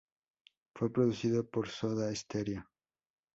[0.73, 2.67] Fue producido por Soda Stereo.